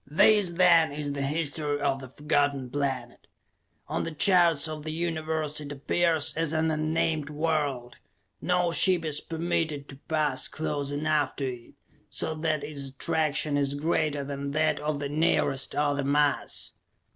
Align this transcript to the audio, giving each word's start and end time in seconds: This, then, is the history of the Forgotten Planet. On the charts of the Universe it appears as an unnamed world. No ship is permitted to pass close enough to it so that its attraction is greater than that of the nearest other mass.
This, 0.07 0.53
then, 0.53 0.91
is 0.91 1.13
the 1.13 1.21
history 1.21 1.79
of 1.79 1.99
the 1.99 2.07
Forgotten 2.09 2.71
Planet. 2.71 3.27
On 3.87 4.01
the 4.01 4.09
charts 4.09 4.67
of 4.67 4.81
the 4.81 4.91
Universe 4.91 5.61
it 5.61 5.71
appears 5.71 6.33
as 6.35 6.53
an 6.53 6.71
unnamed 6.71 7.29
world. 7.29 7.97
No 8.41 8.71
ship 8.71 9.05
is 9.05 9.21
permitted 9.21 9.87
to 9.89 9.97
pass 10.07 10.47
close 10.47 10.91
enough 10.91 11.35
to 11.35 11.53
it 11.67 11.73
so 12.09 12.33
that 12.33 12.63
its 12.63 12.89
attraction 12.89 13.57
is 13.57 13.75
greater 13.75 14.23
than 14.25 14.49
that 14.53 14.79
of 14.79 14.97
the 14.97 15.07
nearest 15.07 15.75
other 15.75 16.03
mass. 16.03 16.73